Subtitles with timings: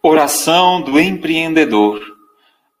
[0.00, 2.00] Oração do empreendedor.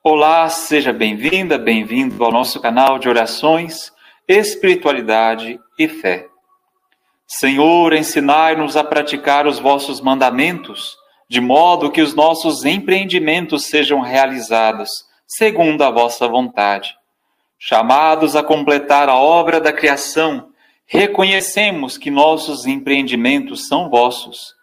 [0.04, 3.92] Olá, seja bem-vinda, bem-vindo ao nosso canal de orações,
[4.28, 6.28] espiritualidade e fé.
[7.26, 10.96] Senhor, ensinai-nos a praticar os vossos mandamentos,
[11.28, 14.88] de modo que os nossos empreendimentos sejam realizados
[15.26, 16.94] segundo a vossa vontade.
[17.58, 20.50] Chamados a completar a obra da criação,
[20.86, 24.54] reconhecemos que nossos empreendimentos são vossos.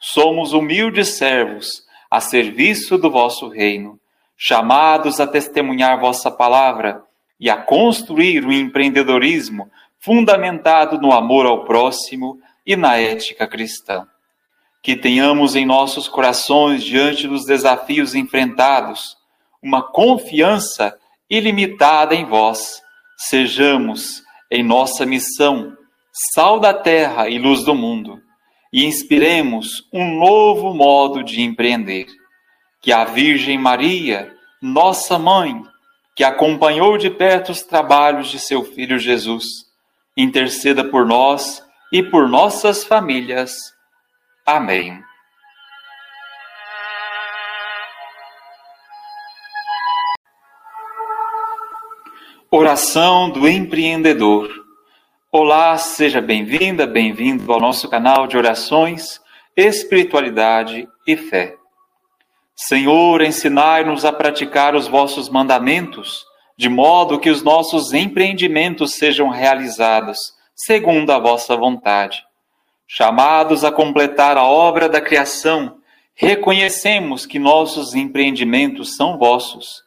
[0.00, 4.00] Somos humildes servos a serviço do vosso reino,
[4.36, 7.04] chamados a testemunhar vossa palavra
[7.38, 14.06] e a construir o empreendedorismo fundamentado no amor ao próximo e na ética cristã.
[14.82, 19.16] Que tenhamos em nossos corações, diante dos desafios enfrentados,
[19.62, 22.80] uma confiança ilimitada em vós.
[23.16, 25.76] Sejamos, em nossa missão,
[26.34, 28.20] sal da terra e luz do mundo
[28.72, 32.06] e inspiremos um novo modo de empreender.
[32.80, 35.62] Que a Virgem Maria, nossa mãe,
[36.14, 39.44] que acompanhou de perto os trabalhos de seu filho Jesus,
[40.16, 43.52] interceda por nós e por nossas famílias.
[44.46, 45.02] Amém.
[52.50, 54.59] Oração do empreendedor.
[55.32, 59.20] Olá, seja bem-vinda, bem-vindo ao nosso canal de orações,
[59.56, 61.54] espiritualidade e fé.
[62.56, 66.24] Senhor, ensinai-nos a praticar os vossos mandamentos,
[66.58, 70.18] de modo que os nossos empreendimentos sejam realizados
[70.52, 72.24] segundo a vossa vontade.
[72.88, 75.76] Chamados a completar a obra da criação,
[76.12, 79.84] reconhecemos que nossos empreendimentos são vossos.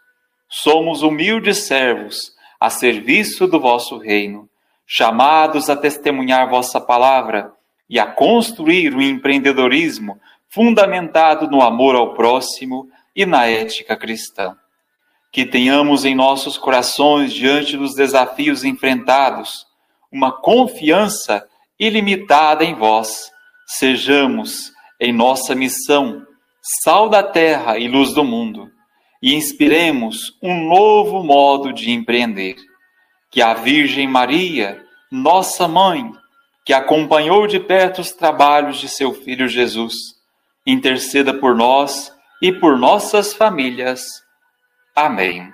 [0.48, 4.50] Somos humildes servos a serviço do vosso reino
[4.86, 7.52] chamados a testemunhar vossa palavra
[7.90, 14.56] e a construir o empreendedorismo fundamentado no amor ao próximo e na ética cristã.
[15.32, 19.66] Que tenhamos em nossos corações, diante dos desafios enfrentados,
[20.12, 21.44] uma confiança
[21.80, 23.32] ilimitada em vós.
[23.66, 26.22] Sejamos, em nossa missão,
[26.84, 28.70] sal da terra e luz do mundo,
[29.22, 32.56] e inspiremos um novo modo de empreender
[33.34, 36.12] que a Virgem Maria, nossa mãe,
[36.64, 39.96] que acompanhou de perto os trabalhos de seu filho Jesus,
[40.66, 44.04] interceda por nós e por nossas famílias.
[44.96, 45.52] Amém.